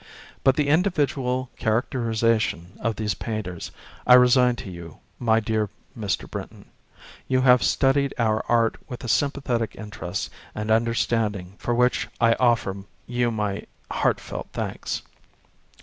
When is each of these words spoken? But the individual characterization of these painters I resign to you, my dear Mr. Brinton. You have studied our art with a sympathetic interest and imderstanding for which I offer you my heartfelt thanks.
But 0.43 0.55
the 0.55 0.67
individual 0.67 1.51
characterization 1.57 2.71
of 2.79 2.95
these 2.95 3.13
painters 3.13 3.69
I 4.07 4.15
resign 4.15 4.55
to 4.55 4.69
you, 4.71 4.97
my 5.19 5.39
dear 5.39 5.69
Mr. 5.95 6.27
Brinton. 6.27 6.65
You 7.27 7.41
have 7.41 7.61
studied 7.61 8.11
our 8.17 8.43
art 8.49 8.77
with 8.89 9.03
a 9.03 9.07
sympathetic 9.07 9.75
interest 9.75 10.31
and 10.55 10.71
imderstanding 10.71 11.53
for 11.59 11.75
which 11.75 12.07
I 12.19 12.33
offer 12.39 12.77
you 13.05 13.29
my 13.29 13.67
heartfelt 13.91 14.47
thanks. 14.53 15.03